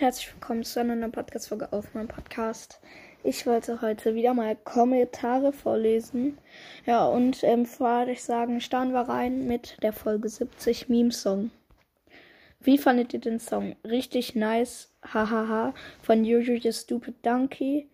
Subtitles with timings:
[0.00, 2.80] herzlich willkommen zu einer neuen Podcast-Folge auf meinem Podcast.
[3.24, 6.36] Ich wollte heute wieder mal Kommentare vorlesen.
[6.84, 11.50] Ja, und ähm, vorher würde ich sagen, starten wir rein mit der Folge 70 Meme-Song.
[12.60, 13.74] Wie fandet ihr den Song?
[13.84, 15.72] Richtig nice, hahaha,
[16.02, 17.88] von Usually the Stupid Donkey.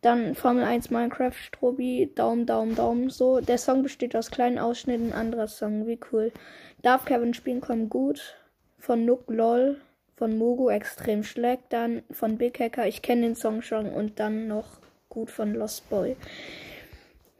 [0.00, 3.40] Dann Formel 1 Minecraft Strobi, Daumen, Daumen, Daumen, so.
[3.40, 6.32] Der Song besteht aus kleinen Ausschnitten, anderer Song, wie cool.
[6.80, 8.36] Darf Kevin spielen, kommt gut.
[8.78, 9.78] Von Nook LOL,
[10.20, 14.48] von Mogo extrem schlecht, dann von Big Hacker, ich kenne den Song schon und dann
[14.48, 14.66] noch
[15.08, 16.14] gut von Lost Boy.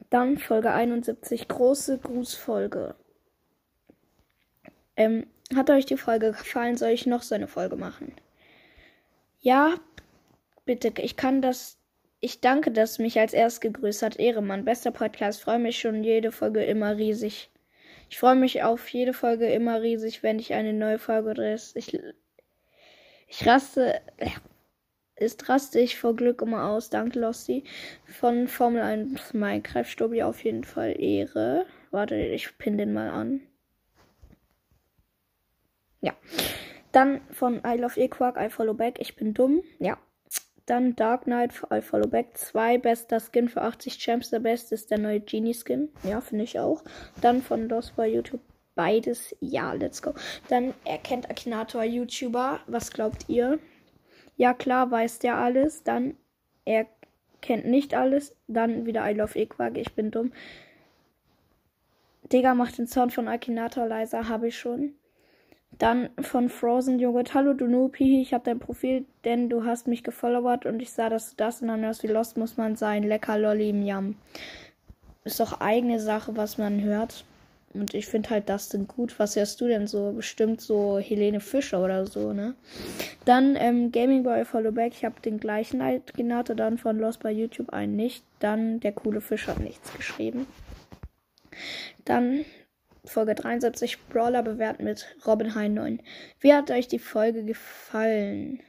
[0.09, 2.95] Dann Folge 71, große Grußfolge.
[4.97, 6.75] Ähm, hat euch die Folge gefallen?
[6.75, 8.13] Soll ich noch so eine Folge machen?
[9.41, 9.75] Ja,
[10.65, 11.77] bitte, ich kann das
[12.19, 14.19] ich danke, dass mich als erst gegrüßt hat.
[14.19, 15.41] Ehremann, bester Podcast.
[15.41, 17.51] Freue mich schon jede Folge immer riesig.
[18.09, 21.59] Ich freue mich auf jede Folge immer riesig, wenn ich eine neue Folge drehe.
[21.75, 21.99] Ich,
[23.31, 24.01] ich raste,
[25.15, 26.89] ist raste ich vor Glück immer aus.
[26.89, 27.63] Danke, Lossi.
[28.05, 31.65] Von Formel 1 Minecraft Stobi auf jeden Fall Ehre.
[31.91, 33.39] Warte, ich pin den mal an.
[36.01, 36.13] Ja.
[36.91, 38.99] Dann von I Love Equark, I Follow Back.
[38.99, 39.63] Ich bin dumm.
[39.79, 39.97] Ja.
[40.65, 44.29] Dann Dark Knight I Follow Back 2, bester Skin für 80 Champs.
[44.29, 45.89] Der beste ist der neue Genie Skin.
[46.03, 46.83] Ja, finde ich auch.
[47.21, 48.41] Dann von DOS bei YouTube
[48.75, 49.35] beides.
[49.39, 50.13] Ja, let's go.
[50.47, 52.59] Dann erkennt Akinator YouTuber.
[52.67, 53.59] Was glaubt ihr?
[54.37, 55.83] Ja, klar, weiß der alles.
[55.83, 56.15] Dann
[56.65, 56.85] er
[57.41, 58.35] kennt nicht alles.
[58.47, 59.77] Dann wieder I Love Equag.
[59.77, 60.31] Ich bin dumm.
[62.31, 64.29] Digga macht den Sound von Akinator leiser.
[64.29, 64.93] Habe ich schon.
[65.77, 67.33] Dann von Frozen Joghurt.
[67.33, 71.09] Hallo du Nupi, ich habe dein Profil, denn du hast mich gefollowert und ich sah,
[71.09, 73.03] dass du das und dann hörst, wie lost muss man sein.
[73.03, 74.15] Lecker Lolli Miam.
[75.23, 77.25] Ist doch eigene Sache, was man hört.
[77.73, 79.17] Und ich finde halt das denn gut.
[79.19, 80.11] Was hörst du denn so?
[80.11, 82.55] Bestimmt so Helene Fischer oder so, ne?
[83.25, 84.93] Dann ähm, Gaming Boy Followback.
[84.93, 85.81] Ich habe den gleichen
[86.13, 86.51] genannt.
[86.55, 88.25] Dann von Lost bei YouTube einen nicht.
[88.39, 90.47] Dann der coole Fisch hat nichts geschrieben.
[92.05, 92.45] Dann
[93.05, 96.01] Folge 73 Brawler bewerten mit Robin Hein 9.
[96.39, 98.61] Wie hat euch die Folge gefallen?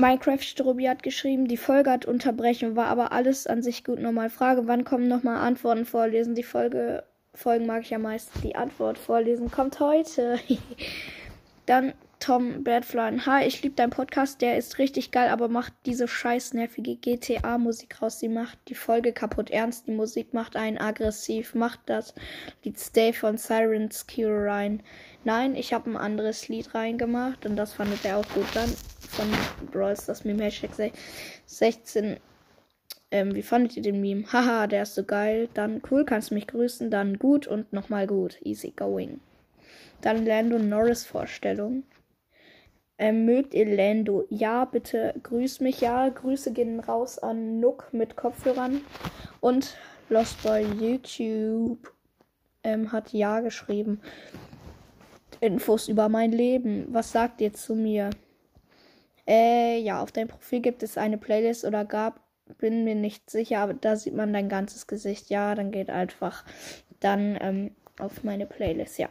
[0.00, 4.00] Minecraft Strobi hat geschrieben, die Folge hat Unterbrechung, war aber alles an sich gut.
[4.00, 6.34] Normal Frage, wann kommen nochmal Antworten vorlesen?
[6.34, 8.30] Die Folge, Folgen mag ich ja meist.
[8.42, 10.40] Die Antwort vorlesen kommt heute.
[11.66, 13.18] Dann Tom Badfly.
[13.24, 18.02] Hi, ich liebe deinen Podcast, der ist richtig geil, aber macht diese scheiß nervige GTA-Musik
[18.02, 18.20] raus.
[18.20, 19.48] Sie macht die Folge kaputt.
[19.48, 21.54] Ernst, die Musik macht einen aggressiv.
[21.54, 22.14] Macht das
[22.62, 24.82] Lied Stay von Sirens Cure rein.
[25.24, 28.46] Nein, ich habe ein anderes Lied reingemacht und das fandet er auch gut.
[28.52, 28.68] Dann
[29.08, 29.26] von
[29.72, 30.92] Brawls, das Meme Hashtag
[31.46, 32.18] 16.
[33.12, 34.30] Ähm, wie fandet ihr den Meme?
[34.30, 35.48] Haha, der ist so geil.
[35.54, 36.90] Dann cool, kannst du mich grüßen.
[36.90, 38.36] Dann gut und nochmal gut.
[38.42, 39.20] Easy going.
[40.02, 41.84] Dann Lando Norris Vorstellung.
[43.00, 44.26] Ähm, mögt ihr Lando?
[44.28, 45.80] Ja, bitte grüß mich.
[45.80, 48.82] Ja, Grüße gehen raus an Nook mit Kopfhörern.
[49.40, 49.78] Und
[50.10, 51.94] Lost Boy YouTube
[52.62, 54.02] ähm, hat Ja geschrieben.
[55.40, 56.88] Infos über mein Leben.
[56.90, 58.10] Was sagt ihr zu mir?
[59.26, 62.20] Äh, ja, auf deinem Profil gibt es eine Playlist oder gab,
[62.58, 65.30] bin mir nicht sicher, aber da sieht man dein ganzes Gesicht.
[65.30, 66.44] Ja, dann geht einfach
[67.00, 69.08] dann ähm, auf meine Playlist, ja.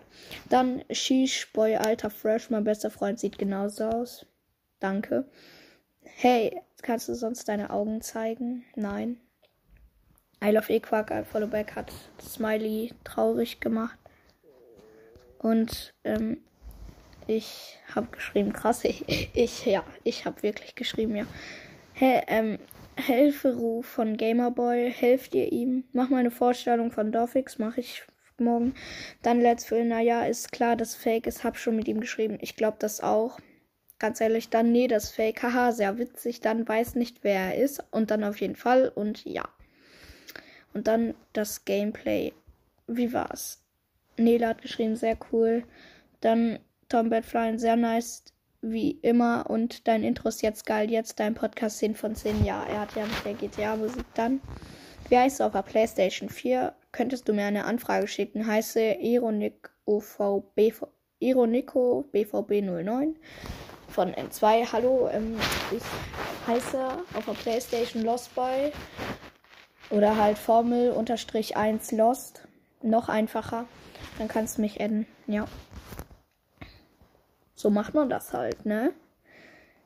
[0.50, 4.25] Dann Sheesh Boy, alter Fresh, mein bester Freund sieht genauso aus.
[4.79, 5.25] Danke.
[6.01, 8.63] Hey, kannst du sonst deine Augen zeigen?
[8.75, 9.19] Nein.
[10.44, 11.91] I love Equark, I follow back hat
[12.22, 13.97] Smiley traurig gemacht.
[15.40, 16.38] Und ähm,
[17.28, 21.25] ich habe geschrieben, krass, ich, ich ja, ich habe wirklich geschrieben, ja.
[21.93, 22.59] Hey, ähm,
[22.96, 25.85] Helferuf von Gamerboy, helft ihr ihm?
[25.93, 28.03] Mach mal eine Vorstellung von Dorfix, mache ich
[28.40, 28.74] morgen.
[29.22, 31.44] Dann Let's Play, naja, ist klar, dass Fake ist.
[31.44, 32.38] Hab schon mit ihm geschrieben.
[32.41, 33.40] Ich glaube das auch.
[34.00, 35.44] Ganz ehrlich, dann nee, das Fake.
[35.44, 36.40] Haha, sehr witzig.
[36.40, 37.84] Dann weiß nicht, wer er ist.
[37.91, 38.90] Und dann auf jeden Fall.
[38.90, 39.47] Und ja.
[40.74, 42.34] Und dann das Gameplay.
[42.88, 43.62] Wie war's?
[44.18, 45.64] Nela hat geschrieben, sehr cool.
[46.22, 48.24] Dann Tom Badfly, sehr nice.
[48.62, 49.50] Wie immer.
[49.50, 50.90] Und dein Intro ist jetzt geil.
[50.90, 52.46] Jetzt dein Podcast 10 von 10.
[52.46, 54.42] Ja, er hat ja mit der GTA-Musik dann.
[55.09, 56.72] Wie heißt du auf der PlayStation 4?
[56.91, 58.46] Könntest du mir eine Anfrage schicken?
[58.46, 60.85] Heiße Ironic OVB,
[61.17, 63.16] Ironico BVB09
[63.88, 64.72] von N2.
[64.72, 65.35] Hallo, ähm,
[65.72, 65.82] ich
[66.46, 66.79] heiße
[67.16, 68.72] auf der PlayStation Lost Boy
[69.90, 72.47] oder halt Formel unterstrich 1 Lost.
[72.84, 73.66] Noch einfacher.
[74.20, 75.08] Dann kannst du mich adden.
[75.26, 75.47] Ja.
[77.56, 78.94] So macht man das halt, ne?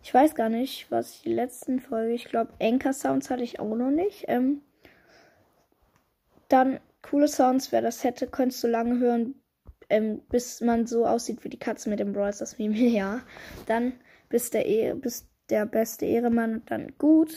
[0.04, 3.76] Ich weiß gar nicht, was die letzten Folge, ich glaube, Anchor Sounds hatte ich auch
[3.76, 4.26] noch nicht.
[4.28, 4.62] Ähm,
[6.54, 9.36] dann coole Sounds, wer das hätte, könntest du lange hören.
[9.90, 13.22] ähm, bis man so aussieht wie die Katze mit dem Brawl das Meme, ja.
[13.66, 13.94] Dann
[14.30, 17.36] bis der, e bis der beste Ehremann, dann gut.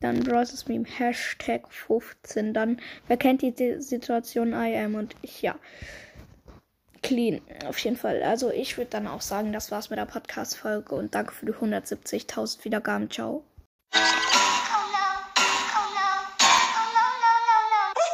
[0.00, 2.54] Dann Brawl das Meme, Hashtag 15.
[2.54, 5.56] Dann, wer kennt die Situation I am und ich, ja.
[7.02, 8.22] Clean, auf jeden Fall.
[8.22, 11.52] Also ich würde dann auch sagen, das war's mit der Podcast-Folge und danke für die
[11.52, 13.10] 170.000 Wiedergaben.
[13.10, 13.44] Ciao.